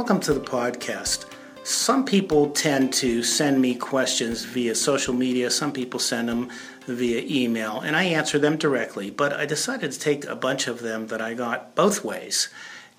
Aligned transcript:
Welcome 0.00 0.20
to 0.20 0.32
the 0.32 0.40
podcast. 0.40 1.26
Some 1.62 2.06
people 2.06 2.48
tend 2.52 2.90
to 2.94 3.22
send 3.22 3.60
me 3.60 3.74
questions 3.74 4.44
via 4.44 4.74
social 4.74 5.12
media, 5.12 5.50
some 5.50 5.72
people 5.72 6.00
send 6.00 6.30
them 6.30 6.48
via 6.86 7.22
email, 7.28 7.80
and 7.80 7.94
I 7.94 8.04
answer 8.04 8.38
them 8.38 8.56
directly. 8.56 9.10
But 9.10 9.34
I 9.34 9.44
decided 9.44 9.92
to 9.92 10.00
take 10.00 10.24
a 10.24 10.34
bunch 10.34 10.68
of 10.68 10.80
them 10.80 11.08
that 11.08 11.20
I 11.20 11.34
got 11.34 11.74
both 11.74 12.02
ways 12.02 12.48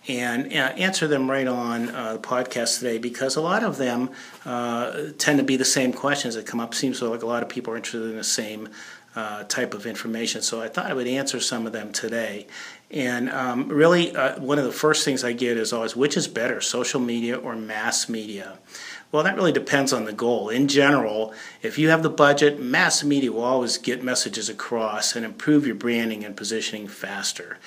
and 0.07 0.53
uh, 0.53 0.73
answer 0.77 1.07
them 1.07 1.29
right 1.29 1.47
on 1.47 1.89
uh, 1.89 2.13
the 2.13 2.19
podcast 2.19 2.77
today 2.77 2.99
because 2.99 3.35
a 3.35 3.41
lot 3.41 3.63
of 3.63 3.77
them 3.77 4.11
uh, 4.45 5.09
tend 5.17 5.39
to 5.39 5.43
be 5.43 5.57
the 5.57 5.65
same 5.65 5.93
questions 5.93 6.35
that 6.35 6.45
come 6.45 6.59
up. 6.59 6.75
Seems 6.75 7.01
like 7.01 7.23
a 7.23 7.27
lot 7.27 7.41
of 7.41 7.49
people 7.49 7.73
are 7.73 7.77
interested 7.77 8.11
in 8.11 8.17
the 8.17 8.23
same 8.23 8.69
uh, 9.15 9.43
type 9.43 9.73
of 9.73 9.85
information. 9.85 10.41
So 10.41 10.61
I 10.61 10.67
thought 10.67 10.89
I 10.89 10.93
would 10.93 11.07
answer 11.07 11.39
some 11.39 11.65
of 11.67 11.73
them 11.73 11.91
today. 11.91 12.47
And 12.89 13.29
um, 13.29 13.69
really, 13.69 14.15
uh, 14.15 14.39
one 14.39 14.59
of 14.59 14.65
the 14.65 14.71
first 14.71 15.05
things 15.05 15.23
I 15.23 15.33
get 15.33 15.57
is 15.57 15.71
always 15.71 15.95
which 15.95 16.17
is 16.17 16.27
better, 16.27 16.59
social 16.61 16.99
media 16.99 17.37
or 17.37 17.55
mass 17.55 18.09
media? 18.09 18.59
Well, 19.11 19.23
that 19.23 19.35
really 19.35 19.51
depends 19.51 19.91
on 19.91 20.05
the 20.05 20.13
goal. 20.13 20.49
In 20.49 20.69
general, 20.69 21.33
if 21.61 21.77
you 21.77 21.89
have 21.89 22.03
the 22.03 22.09
budget, 22.09 22.61
mass 22.61 23.03
media 23.03 23.31
will 23.31 23.43
always 23.43 23.77
get 23.77 24.03
messages 24.03 24.47
across 24.47 25.15
and 25.15 25.25
improve 25.25 25.65
your 25.65 25.75
branding 25.75 26.23
and 26.23 26.35
positioning 26.35 26.87
faster. 26.87 27.57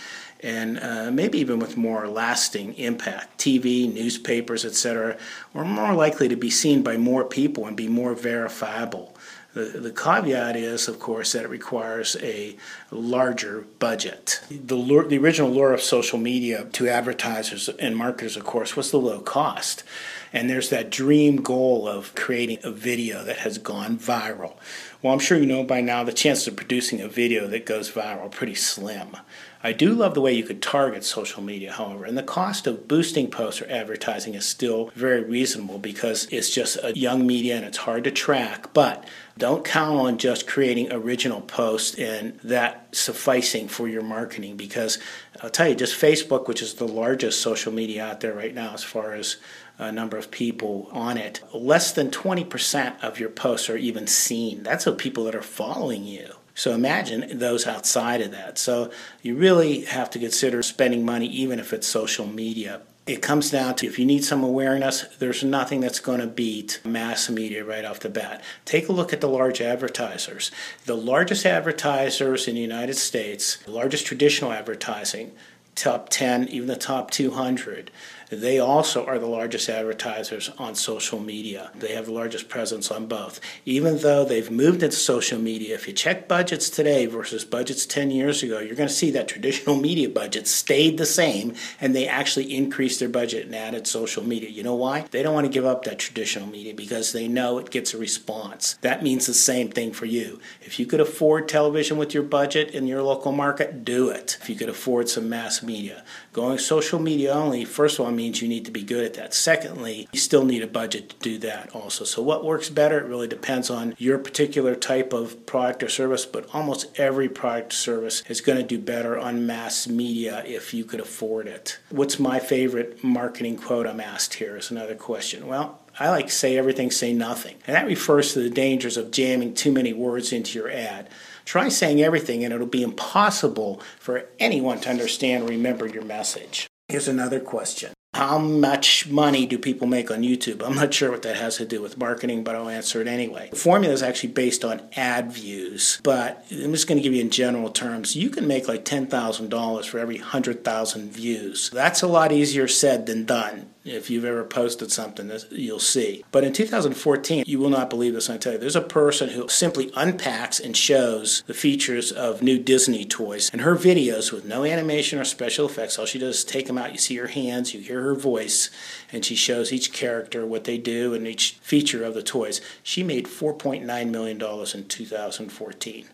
And 0.44 0.78
uh, 0.78 1.10
maybe 1.10 1.38
even 1.38 1.58
with 1.58 1.78
more 1.78 2.06
lasting 2.06 2.74
impact. 2.74 3.38
TV, 3.38 3.90
newspapers, 3.90 4.66
etc., 4.66 5.16
are 5.54 5.64
more 5.64 5.94
likely 5.94 6.28
to 6.28 6.36
be 6.36 6.50
seen 6.50 6.82
by 6.82 6.98
more 6.98 7.24
people 7.24 7.66
and 7.66 7.74
be 7.74 7.88
more 7.88 8.14
verifiable. 8.14 9.16
The, 9.54 9.66
the 9.66 9.92
caveat 9.92 10.56
is, 10.56 10.88
of 10.88 10.98
course, 10.98 11.32
that 11.32 11.44
it 11.44 11.48
requires 11.48 12.16
a 12.20 12.56
larger 12.90 13.64
budget. 13.78 14.42
The, 14.50 14.74
lure, 14.74 15.06
the 15.06 15.16
original 15.16 15.50
lure 15.50 15.72
of 15.72 15.80
social 15.80 16.18
media 16.18 16.66
to 16.72 16.88
advertisers 16.88 17.68
and 17.68 17.96
marketers, 17.96 18.36
of 18.36 18.44
course, 18.44 18.76
was 18.76 18.90
the 18.90 18.98
low 18.98 19.20
cost. 19.20 19.84
And 20.32 20.50
there's 20.50 20.70
that 20.70 20.90
dream 20.90 21.36
goal 21.36 21.88
of 21.88 22.14
creating 22.16 22.58
a 22.64 22.72
video 22.72 23.22
that 23.22 23.38
has 23.38 23.56
gone 23.56 23.96
viral. 23.96 24.56
Well, 25.00 25.12
I'm 25.12 25.20
sure 25.20 25.38
you 25.38 25.46
know 25.46 25.62
by 25.62 25.80
now 25.80 26.02
the 26.02 26.12
chances 26.12 26.48
of 26.48 26.56
producing 26.56 27.00
a 27.00 27.08
video 27.08 27.46
that 27.46 27.64
goes 27.64 27.92
viral 27.92 28.26
are 28.26 28.28
pretty 28.28 28.56
slim. 28.56 29.16
I 29.64 29.72
do 29.72 29.94
love 29.94 30.12
the 30.12 30.20
way 30.20 30.34
you 30.34 30.44
could 30.44 30.60
target 30.60 31.04
social 31.04 31.42
media, 31.42 31.72
however, 31.72 32.04
and 32.04 32.18
the 32.18 32.22
cost 32.22 32.66
of 32.66 32.86
boosting 32.86 33.30
posts 33.30 33.62
or 33.62 33.70
advertising 33.70 34.34
is 34.34 34.44
still 34.44 34.90
very 34.94 35.24
reasonable 35.24 35.78
because 35.78 36.26
it's 36.30 36.50
just 36.50 36.76
a 36.82 36.92
young 36.94 37.26
media 37.26 37.56
and 37.56 37.64
it's 37.64 37.78
hard 37.78 38.04
to 38.04 38.10
track. 38.10 38.74
But 38.74 39.08
don't 39.38 39.64
count 39.64 39.98
on 39.98 40.18
just 40.18 40.46
creating 40.46 40.92
original 40.92 41.40
posts 41.40 41.98
and 41.98 42.38
that 42.40 42.94
sufficing 42.94 43.68
for 43.68 43.88
your 43.88 44.02
marketing 44.02 44.58
because 44.58 44.98
I'll 45.42 45.48
tell 45.48 45.68
you, 45.70 45.74
just 45.74 45.98
Facebook, 45.98 46.46
which 46.46 46.60
is 46.60 46.74
the 46.74 46.86
largest 46.86 47.40
social 47.40 47.72
media 47.72 48.04
out 48.04 48.20
there 48.20 48.34
right 48.34 48.54
now 48.54 48.74
as 48.74 48.84
far 48.84 49.14
as 49.14 49.38
a 49.78 49.90
number 49.90 50.18
of 50.18 50.30
people 50.30 50.90
on 50.92 51.16
it, 51.16 51.40
less 51.54 51.90
than 51.90 52.10
20% 52.10 53.02
of 53.02 53.18
your 53.18 53.30
posts 53.30 53.70
are 53.70 53.78
even 53.78 54.06
seen. 54.08 54.62
That's 54.62 54.84
the 54.84 54.92
people 54.92 55.24
that 55.24 55.34
are 55.34 55.40
following 55.40 56.04
you. 56.04 56.34
So 56.54 56.72
imagine 56.72 57.38
those 57.38 57.66
outside 57.66 58.20
of 58.20 58.30
that. 58.30 58.58
So 58.58 58.90
you 59.22 59.34
really 59.36 59.84
have 59.86 60.08
to 60.10 60.18
consider 60.18 60.62
spending 60.62 61.04
money, 61.04 61.26
even 61.26 61.58
if 61.58 61.72
it's 61.72 61.86
social 61.86 62.26
media. 62.26 62.82
It 63.06 63.20
comes 63.20 63.50
down 63.50 63.74
to 63.76 63.86
if 63.86 63.98
you 63.98 64.06
need 64.06 64.24
some 64.24 64.42
awareness, 64.42 65.04
there's 65.18 65.44
nothing 65.44 65.80
that's 65.80 66.00
going 66.00 66.20
to 66.20 66.26
beat 66.26 66.80
mass 66.84 67.28
media 67.28 67.62
right 67.62 67.84
off 67.84 68.00
the 68.00 68.08
bat. 68.08 68.42
Take 68.64 68.88
a 68.88 68.92
look 68.92 69.12
at 69.12 69.20
the 69.20 69.28
large 69.28 69.60
advertisers. 69.60 70.50
The 70.86 70.96
largest 70.96 71.44
advertisers 71.44 72.48
in 72.48 72.54
the 72.54 72.62
United 72.62 72.94
States, 72.94 73.56
the 73.56 73.72
largest 73.72 74.06
traditional 74.06 74.52
advertising, 74.52 75.32
top 75.74 76.08
10, 76.08 76.48
even 76.48 76.68
the 76.68 76.76
top 76.76 77.10
200, 77.10 77.90
they 78.30 78.58
also 78.58 79.04
are 79.06 79.18
the 79.18 79.26
largest 79.26 79.68
advertisers 79.68 80.50
on 80.58 80.74
social 80.74 81.20
media. 81.20 81.70
They 81.74 81.94
have 81.94 82.06
the 82.06 82.12
largest 82.12 82.48
presence 82.48 82.90
on 82.90 83.06
both. 83.06 83.40
Even 83.64 83.98
though 83.98 84.24
they've 84.24 84.50
moved 84.50 84.82
into 84.82 84.96
social 84.96 85.38
media, 85.38 85.74
if 85.74 85.86
you 85.86 85.92
check 85.92 86.28
budgets 86.28 86.70
today 86.70 87.06
versus 87.06 87.44
budgets 87.44 87.86
10 87.86 88.10
years 88.10 88.42
ago, 88.42 88.58
you're 88.60 88.76
going 88.76 88.88
to 88.88 88.94
see 88.94 89.10
that 89.12 89.28
traditional 89.28 89.76
media 89.76 90.08
budget 90.08 90.46
stayed 90.46 90.98
the 90.98 91.06
same 91.06 91.54
and 91.80 91.94
they 91.94 92.06
actually 92.06 92.54
increased 92.54 93.00
their 93.00 93.08
budget 93.08 93.46
and 93.46 93.54
added 93.54 93.86
social 93.86 94.24
media. 94.24 94.48
You 94.48 94.62
know 94.62 94.74
why? 94.74 95.06
They 95.10 95.22
don't 95.22 95.34
want 95.34 95.46
to 95.46 95.52
give 95.52 95.64
up 95.64 95.84
that 95.84 95.98
traditional 95.98 96.48
media 96.48 96.74
because 96.74 97.12
they 97.12 97.28
know 97.28 97.58
it 97.58 97.70
gets 97.70 97.94
a 97.94 97.98
response. 97.98 98.74
That 98.80 99.02
means 99.02 99.26
the 99.26 99.34
same 99.34 99.70
thing 99.70 99.92
for 99.92 100.06
you. 100.06 100.40
If 100.62 100.78
you 100.78 100.86
could 100.86 101.00
afford 101.00 101.48
television 101.48 101.96
with 101.96 102.14
your 102.14 102.22
budget 102.22 102.70
in 102.70 102.86
your 102.86 103.02
local 103.02 103.32
market, 103.32 103.84
do 103.84 104.08
it. 104.08 104.38
If 104.40 104.48
you 104.48 104.56
could 104.56 104.68
afford 104.68 105.08
some 105.08 105.28
mass 105.28 105.62
media. 105.62 106.04
Going 106.34 106.58
social 106.58 106.98
media 106.98 107.32
only, 107.32 107.64
first 107.64 108.00
of 108.00 108.04
all, 108.04 108.10
means 108.10 108.42
you 108.42 108.48
need 108.48 108.64
to 108.64 108.72
be 108.72 108.82
good 108.82 109.04
at 109.04 109.14
that. 109.14 109.32
Secondly, 109.32 110.08
you 110.12 110.18
still 110.18 110.44
need 110.44 110.64
a 110.64 110.66
budget 110.66 111.10
to 111.10 111.16
do 111.20 111.38
that 111.38 111.72
also. 111.72 112.04
So, 112.04 112.22
what 112.22 112.44
works 112.44 112.68
better? 112.68 112.98
It 112.98 113.06
really 113.06 113.28
depends 113.28 113.70
on 113.70 113.94
your 113.98 114.18
particular 114.18 114.74
type 114.74 115.12
of 115.12 115.46
product 115.46 115.84
or 115.84 115.88
service, 115.88 116.26
but 116.26 116.52
almost 116.52 116.90
every 116.98 117.28
product 117.28 117.72
or 117.72 117.76
service 117.76 118.24
is 118.28 118.40
going 118.40 118.58
to 118.58 118.64
do 118.64 118.80
better 118.80 119.16
on 119.16 119.46
mass 119.46 119.86
media 119.86 120.42
if 120.44 120.74
you 120.74 120.84
could 120.84 120.98
afford 120.98 121.46
it. 121.46 121.78
What's 121.90 122.18
my 122.18 122.40
favorite 122.40 123.04
marketing 123.04 123.56
quote 123.56 123.86
I'm 123.86 124.00
asked 124.00 124.34
here 124.34 124.56
is 124.56 124.72
another 124.72 124.96
question. 124.96 125.46
Well, 125.46 125.78
I 126.00 126.10
like 126.10 126.30
say 126.30 126.58
everything, 126.58 126.90
say 126.90 127.12
nothing. 127.12 127.58
And 127.64 127.76
that 127.76 127.86
refers 127.86 128.32
to 128.32 128.40
the 128.40 128.50
dangers 128.50 128.96
of 128.96 129.12
jamming 129.12 129.54
too 129.54 129.70
many 129.70 129.92
words 129.92 130.32
into 130.32 130.58
your 130.58 130.68
ad. 130.68 131.08
Try 131.44 131.68
saying 131.68 132.02
everything, 132.02 132.44
and 132.44 132.52
it'll 132.52 132.66
be 132.66 132.82
impossible 132.82 133.80
for 133.98 134.24
anyone 134.38 134.80
to 134.80 134.90
understand 134.90 135.44
or 135.44 135.48
remember 135.48 135.86
your 135.86 136.04
message. 136.04 136.66
Here's 136.88 137.08
another 137.08 137.40
question 137.40 137.92
how 138.14 138.38
much 138.38 139.08
money 139.08 139.44
do 139.44 139.58
people 139.58 139.88
make 139.88 140.08
on 140.08 140.22
YouTube? 140.22 140.64
I'm 140.64 140.76
not 140.76 140.94
sure 140.94 141.10
what 141.10 141.22
that 141.22 141.36
has 141.36 141.56
to 141.56 141.66
do 141.66 141.82
with 141.82 141.98
marketing, 141.98 142.44
but 142.44 142.54
I'll 142.54 142.68
answer 142.68 143.00
it 143.00 143.08
anyway. 143.08 143.48
The 143.50 143.56
formula 143.56 143.92
is 143.92 144.04
actually 144.04 144.32
based 144.32 144.64
on 144.64 144.82
ad 144.94 145.32
views, 145.32 146.00
but 146.04 146.46
I'm 146.50 146.72
just 146.72 146.86
going 146.86 146.96
to 146.96 147.02
give 147.02 147.12
you 147.12 147.20
in 147.20 147.30
general 147.30 147.70
terms. 147.70 148.14
You 148.14 148.30
can 148.30 148.46
make 148.46 148.68
like 148.68 148.84
$10,000 148.84 149.84
for 149.84 149.98
every 149.98 150.18
100,000 150.18 151.12
views. 151.12 151.70
That's 151.70 152.02
a 152.02 152.06
lot 152.06 152.30
easier 152.30 152.68
said 152.68 153.06
than 153.06 153.24
done. 153.24 153.73
If 153.84 154.08
you've 154.08 154.24
ever 154.24 154.44
posted 154.44 154.90
something, 154.90 155.30
you'll 155.50 155.78
see. 155.78 156.24
But 156.32 156.42
in 156.42 156.54
2014, 156.54 157.44
you 157.46 157.58
will 157.58 157.68
not 157.68 157.90
believe 157.90 158.14
this, 158.14 158.30
I 158.30 158.38
tell 158.38 158.54
you. 158.54 158.58
There's 158.58 158.74
a 158.74 158.80
person 158.80 159.28
who 159.28 159.46
simply 159.48 159.92
unpacks 159.94 160.58
and 160.58 160.74
shows 160.74 161.42
the 161.46 161.52
features 161.52 162.10
of 162.10 162.42
new 162.42 162.58
Disney 162.58 163.04
toys. 163.04 163.50
And 163.52 163.60
her 163.60 163.76
videos 163.76 164.32
with 164.32 164.46
no 164.46 164.64
animation 164.64 165.18
or 165.18 165.24
special 165.24 165.66
effects, 165.66 165.98
all 165.98 166.06
she 166.06 166.18
does 166.18 166.38
is 166.38 166.44
take 166.44 166.66
them 166.66 166.78
out. 166.78 166.92
You 166.92 166.98
see 166.98 167.16
her 167.16 167.26
hands, 167.26 167.74
you 167.74 167.80
hear 167.80 168.00
her 168.00 168.14
voice, 168.14 168.70
and 169.12 169.22
she 169.22 169.34
shows 169.34 169.70
each 169.70 169.92
character 169.92 170.46
what 170.46 170.64
they 170.64 170.78
do 170.78 171.12
and 171.12 171.26
each 171.26 171.58
feature 171.60 172.04
of 172.04 172.14
the 172.14 172.22
toys. 172.22 172.62
She 172.82 173.02
made 173.02 173.26
$4.9 173.26 173.84
million 174.10 174.40
in 174.40 174.88
2014. 174.88 176.06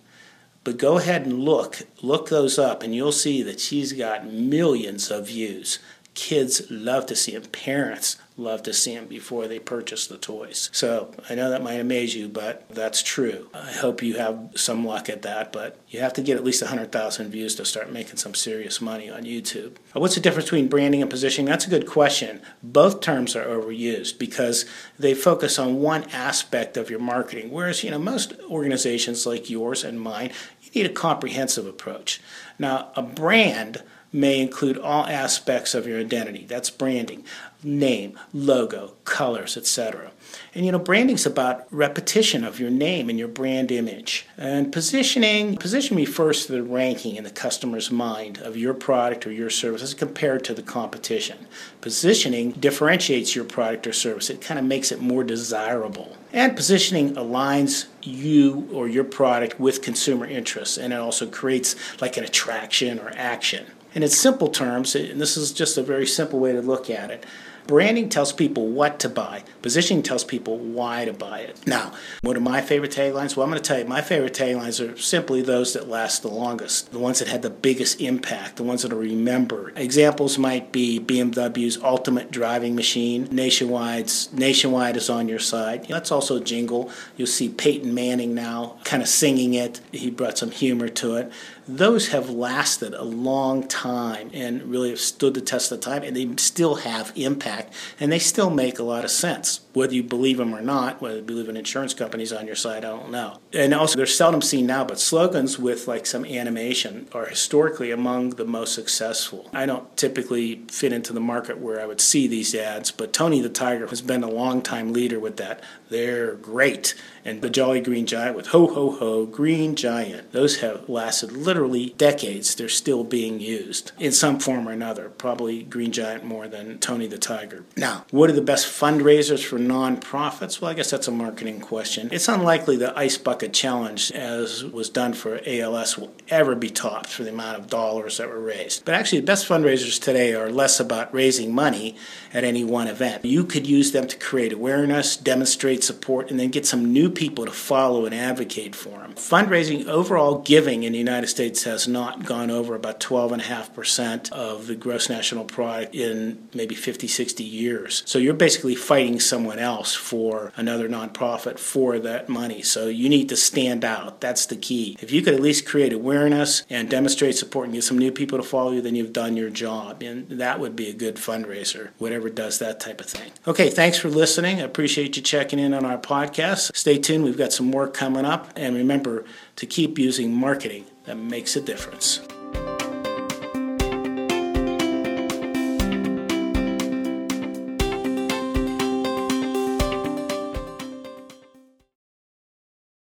But 0.62 0.76
go 0.76 0.98
ahead 0.98 1.24
and 1.24 1.44
look, 1.44 1.82
look 2.02 2.28
those 2.28 2.58
up, 2.58 2.82
and 2.82 2.94
you'll 2.94 3.12
see 3.12 3.42
that 3.44 3.60
she's 3.60 3.92
got 3.92 4.26
millions 4.26 5.10
of 5.10 5.28
views. 5.28 5.78
Kids 6.14 6.70
love 6.70 7.06
to 7.06 7.16
see 7.16 7.32
them. 7.32 7.44
Parents 7.44 8.16
love 8.36 8.62
to 8.64 8.72
see 8.72 8.94
them 8.94 9.06
before 9.06 9.46
they 9.46 9.58
purchase 9.58 10.06
the 10.06 10.16
toys. 10.16 10.70
So 10.72 11.12
I 11.28 11.34
know 11.34 11.50
that 11.50 11.62
might 11.62 11.74
amaze 11.74 12.14
you, 12.16 12.28
but 12.28 12.68
that's 12.70 13.02
true. 13.02 13.48
I 13.54 13.70
hope 13.70 14.02
you 14.02 14.16
have 14.16 14.52
some 14.56 14.84
luck 14.84 15.08
at 15.08 15.22
that, 15.22 15.52
but 15.52 15.78
you 15.88 16.00
have 16.00 16.12
to 16.14 16.22
get 16.22 16.36
at 16.36 16.44
least 16.44 16.62
100,000 16.62 17.30
views 17.30 17.54
to 17.56 17.64
start 17.64 17.92
making 17.92 18.16
some 18.16 18.34
serious 18.34 18.80
money 18.80 19.10
on 19.10 19.22
YouTube. 19.22 19.76
Uh, 19.94 20.00
what's 20.00 20.14
the 20.14 20.20
difference 20.20 20.46
between 20.46 20.68
branding 20.68 21.02
and 21.02 21.10
positioning? 21.10 21.46
That's 21.46 21.66
a 21.66 21.70
good 21.70 21.86
question. 21.86 22.40
Both 22.62 23.00
terms 23.00 23.36
are 23.36 23.44
overused 23.44 24.18
because 24.18 24.64
they 24.98 25.14
focus 25.14 25.58
on 25.58 25.80
one 25.80 26.04
aspect 26.10 26.76
of 26.76 26.90
your 26.90 27.00
marketing, 27.00 27.50
whereas 27.50 27.84
you 27.84 27.90
know 27.90 27.98
most 27.98 28.34
organizations 28.50 29.26
like 29.26 29.50
yours 29.50 29.84
and 29.84 30.00
mine, 30.00 30.30
you 30.62 30.70
need 30.82 30.90
a 30.90 30.94
comprehensive 30.94 31.66
approach. 31.66 32.20
Now, 32.58 32.90
a 32.96 33.02
brand 33.02 33.82
may 34.12 34.40
include 34.40 34.78
all 34.78 35.06
aspects 35.06 35.74
of 35.74 35.86
your 35.86 36.00
identity. 36.00 36.44
That's 36.44 36.70
branding, 36.70 37.24
name, 37.62 38.18
logo, 38.32 38.94
colors, 39.04 39.56
etc. 39.56 40.10
And 40.54 40.66
you 40.66 40.72
know, 40.72 40.78
branding's 40.78 41.26
about 41.26 41.66
repetition 41.72 42.44
of 42.44 42.58
your 42.58 42.70
name 42.70 43.08
and 43.08 43.18
your 43.18 43.28
brand 43.28 43.70
image. 43.70 44.26
And 44.36 44.72
positioning, 44.72 45.56
position 45.56 45.96
refers 45.96 46.46
to 46.46 46.52
the 46.52 46.62
ranking 46.62 47.16
in 47.16 47.24
the 47.24 47.30
customer's 47.30 47.90
mind 47.90 48.38
of 48.38 48.56
your 48.56 48.74
product 48.74 49.26
or 49.26 49.32
your 49.32 49.50
service 49.50 49.82
as 49.82 49.94
compared 49.94 50.44
to 50.44 50.54
the 50.54 50.62
competition. 50.62 51.46
Positioning 51.80 52.52
differentiates 52.52 53.36
your 53.36 53.44
product 53.44 53.86
or 53.86 53.92
service. 53.92 54.30
It 54.30 54.40
kind 54.40 54.58
of 54.58 54.66
makes 54.66 54.90
it 54.90 55.00
more 55.00 55.24
desirable. 55.24 56.16
And 56.32 56.56
positioning 56.56 57.14
aligns 57.14 57.86
you 58.02 58.68
or 58.72 58.88
your 58.88 59.04
product 59.04 59.60
with 59.60 59.82
consumer 59.82 60.26
interests 60.26 60.78
and 60.78 60.92
it 60.92 60.98
also 60.98 61.26
creates 61.26 61.76
like 62.00 62.16
an 62.16 62.24
attraction 62.24 62.98
or 62.98 63.12
action. 63.14 63.66
In 63.94 64.02
its 64.02 64.16
simple 64.16 64.48
terms, 64.48 64.94
and 64.94 65.20
this 65.20 65.36
is 65.36 65.52
just 65.52 65.76
a 65.76 65.82
very 65.82 66.06
simple 66.06 66.38
way 66.38 66.52
to 66.52 66.62
look 66.62 66.88
at 66.90 67.10
it, 67.10 67.24
Branding 67.66 68.08
tells 68.08 68.32
people 68.32 68.68
what 68.68 68.98
to 69.00 69.08
buy. 69.08 69.44
Positioning 69.62 70.02
tells 70.02 70.24
people 70.24 70.58
why 70.58 71.04
to 71.04 71.12
buy 71.12 71.40
it. 71.40 71.66
Now, 71.66 71.92
what 72.22 72.36
are 72.36 72.40
my 72.40 72.60
favorite 72.60 72.92
taglines? 72.92 73.36
Well, 73.36 73.44
I'm 73.44 73.50
going 73.50 73.62
to 73.62 73.66
tell 73.68 73.78
you, 73.78 73.84
my 73.84 74.00
favorite 74.00 74.34
taglines 74.34 74.80
are 74.80 74.96
simply 74.96 75.42
those 75.42 75.72
that 75.74 75.88
last 75.88 76.22
the 76.22 76.28
longest, 76.28 76.92
the 76.92 76.98
ones 76.98 77.18
that 77.18 77.28
had 77.28 77.42
the 77.42 77.50
biggest 77.50 78.00
impact, 78.00 78.56
the 78.56 78.62
ones 78.62 78.82
that 78.82 78.92
are 78.92 78.96
remembered. 78.96 79.78
Examples 79.78 80.38
might 80.38 80.72
be 80.72 80.98
BMW's 80.98 81.78
Ultimate 81.78 82.30
Driving 82.30 82.74
Machine, 82.74 83.28
Nationwide's 83.30 84.32
Nationwide 84.32 84.96
is 84.96 85.10
on 85.10 85.28
your 85.28 85.38
side. 85.38 85.86
That's 85.88 86.10
also 86.10 86.36
a 86.36 86.40
jingle. 86.40 86.90
You'll 87.16 87.26
see 87.26 87.48
Peyton 87.48 87.94
Manning 87.94 88.34
now 88.34 88.78
kind 88.84 89.02
of 89.02 89.08
singing 89.08 89.54
it. 89.54 89.80
He 89.92 90.10
brought 90.10 90.38
some 90.38 90.50
humor 90.50 90.88
to 90.88 91.16
it 91.16 91.32
those 91.76 92.08
have 92.08 92.30
lasted 92.30 92.94
a 92.94 93.04
long 93.04 93.66
time 93.66 94.30
and 94.32 94.62
really 94.62 94.90
have 94.90 95.00
stood 95.00 95.34
the 95.34 95.40
test 95.40 95.70
of 95.70 95.80
time 95.80 96.02
and 96.02 96.16
they 96.16 96.28
still 96.36 96.76
have 96.76 97.12
impact 97.14 97.49
and 97.98 98.12
they 98.12 98.18
still 98.18 98.50
make 98.50 98.78
a 98.78 98.82
lot 98.82 99.04
of 99.04 99.10
sense 99.10 99.58
whether 99.72 99.94
you 99.94 100.02
believe 100.02 100.38
them 100.38 100.54
or 100.54 100.60
not 100.60 101.00
whether 101.00 101.16
you 101.16 101.22
believe 101.22 101.48
in 101.48 101.56
insurance 101.56 101.94
companies 101.94 102.32
on 102.32 102.46
your 102.46 102.56
side 102.56 102.84
i 102.84 102.88
don't 102.88 103.10
know 103.10 103.38
and 103.52 103.74
also 103.74 103.96
they're 103.96 104.06
seldom 104.06 104.42
seen 104.42 104.66
now 104.66 104.84
but 104.84 104.98
slogans 104.98 105.58
with 105.58 105.86
like 105.86 106.06
some 106.06 106.24
animation 106.24 107.08
are 107.12 107.26
historically 107.26 107.90
among 107.90 108.30
the 108.30 108.44
most 108.44 108.74
successful 108.74 109.48
i 109.52 109.66
don't 109.66 109.96
typically 109.96 110.62
fit 110.68 110.92
into 110.92 111.12
the 111.12 111.20
market 111.20 111.58
where 111.58 111.80
i 111.80 111.86
would 111.86 112.00
see 112.00 112.26
these 112.26 112.54
ads 112.54 112.90
but 112.90 113.12
tony 113.12 113.40
the 113.40 113.48
tiger 113.48 113.86
has 113.86 114.02
been 114.02 114.22
a 114.22 114.30
long 114.30 114.62
time 114.62 114.92
leader 114.92 115.18
with 115.18 115.36
that 115.36 115.62
they're 115.88 116.34
great 116.36 116.94
and 117.24 117.42
the 117.42 117.50
jolly 117.50 117.80
green 117.80 118.06
giant 118.06 118.36
with 118.36 118.48
ho 118.48 118.66
ho 118.66 118.90
ho 118.92 119.26
green 119.26 119.74
giant 119.74 120.32
those 120.32 120.60
have 120.60 120.88
lasted 120.88 121.32
literally 121.32 121.94
decades, 121.96 122.54
they're 122.54 122.68
still 122.68 123.04
being 123.04 123.40
used 123.40 123.92
in 123.98 124.12
some 124.12 124.38
form 124.38 124.68
or 124.68 124.72
another. 124.72 125.08
Probably 125.08 125.62
Green 125.62 125.92
Giant 125.92 126.24
more 126.24 126.48
than 126.48 126.78
Tony 126.78 127.06
the 127.06 127.18
Tiger. 127.18 127.64
Now, 127.76 128.04
what 128.10 128.30
are 128.30 128.34
the 128.34 128.42
best 128.42 128.66
fundraisers 128.66 129.44
for 129.44 129.58
nonprofits? 129.60 130.60
Well, 130.60 130.70
I 130.70 130.74
guess 130.74 130.90
that's 130.90 131.08
a 131.08 131.12
marketing 131.12 131.60
question. 131.60 132.08
It's 132.12 132.28
unlikely 132.28 132.76
the 132.76 132.96
Ice 132.98 133.18
Bucket 133.18 133.52
Challenge, 133.52 134.10
as 134.12 134.64
was 134.64 134.88
done 134.88 135.12
for 135.12 135.40
ALS, 135.46 135.96
will 135.98 136.12
ever 136.28 136.54
be 136.54 136.70
topped 136.70 137.08
for 137.08 137.22
the 137.22 137.30
amount 137.30 137.58
of 137.58 137.68
dollars 137.68 138.18
that 138.18 138.28
were 138.28 138.40
raised. 138.40 138.84
But 138.84 138.94
actually, 138.94 139.20
the 139.20 139.26
best 139.26 139.48
fundraisers 139.48 140.00
today 140.00 140.34
are 140.34 140.50
less 140.50 140.80
about 140.80 141.12
raising 141.14 141.54
money 141.54 141.96
at 142.32 142.44
any 142.44 142.64
one 142.64 142.88
event. 142.88 143.24
You 143.24 143.44
could 143.44 143.66
use 143.66 143.92
them 143.92 144.06
to 144.08 144.16
create 144.18 144.52
awareness, 144.52 145.16
demonstrate 145.16 145.84
support, 145.84 146.30
and 146.30 146.38
then 146.38 146.50
get 146.50 146.66
some 146.66 146.92
new 146.92 147.10
people 147.10 147.44
to 147.44 147.52
follow 147.52 148.06
and 148.06 148.14
advocate 148.14 148.74
for 148.74 148.98
them. 148.98 149.14
Fundraising, 149.14 149.86
overall 149.86 150.38
giving 150.38 150.82
in 150.82 150.92
the 150.92 150.98
United 150.98 151.28
States 151.28 151.64
has 151.64 151.86
not 151.86 152.24
gone 152.24 152.50
over 152.50 152.74
about 152.74 153.00
12.5% 153.00 154.32
of 154.32 154.66
the 154.66 154.74
gross 154.74 155.08
national 155.08 155.44
product 155.44 155.94
in 155.94 156.48
maybe 156.54 156.74
50, 156.74 157.06
60 157.06 157.44
years. 157.44 158.02
So 158.06 158.18
you're 158.18 158.34
basically 158.34 158.74
fighting 158.74 159.20
someone 159.50 159.64
else 159.64 159.94
for 159.96 160.52
another 160.56 160.88
nonprofit 160.88 161.58
for 161.58 161.98
that 161.98 162.28
money. 162.28 162.62
So 162.62 162.86
you 162.86 163.08
need 163.08 163.28
to 163.30 163.36
stand 163.36 163.84
out. 163.84 164.20
That's 164.20 164.46
the 164.46 164.56
key. 164.56 164.96
If 165.00 165.10
you 165.10 165.22
could 165.22 165.34
at 165.34 165.40
least 165.40 165.66
create 165.66 165.92
awareness 165.92 166.62
and 166.70 166.88
demonstrate 166.88 167.36
support 167.36 167.64
and 167.64 167.74
get 167.74 167.82
some 167.82 167.98
new 167.98 168.12
people 168.12 168.38
to 168.38 168.44
follow 168.44 168.70
you, 168.70 168.80
then 168.80 168.94
you've 168.94 169.12
done 169.12 169.36
your 169.36 169.50
job. 169.50 170.02
And 170.02 170.28
that 170.28 170.60
would 170.60 170.76
be 170.76 170.88
a 170.88 170.92
good 170.92 171.16
fundraiser, 171.16 171.90
whatever 171.98 172.30
does 172.30 172.60
that 172.60 172.78
type 172.78 173.00
of 173.00 173.06
thing. 173.06 173.32
Okay, 173.48 173.70
thanks 173.70 173.98
for 173.98 174.08
listening. 174.08 174.60
I 174.60 174.64
appreciate 174.64 175.16
you 175.16 175.22
checking 175.22 175.58
in 175.58 175.74
on 175.74 175.84
our 175.84 175.98
podcast. 175.98 176.76
Stay 176.76 176.98
tuned. 176.98 177.24
We've 177.24 177.38
got 177.38 177.52
some 177.52 177.66
more 177.66 177.88
coming 177.88 178.24
up. 178.24 178.50
And 178.54 178.76
remember 178.76 179.24
to 179.56 179.66
keep 179.66 179.98
using 179.98 180.32
marketing 180.32 180.84
that 181.06 181.16
makes 181.16 181.56
a 181.56 181.60
difference. 181.60 182.20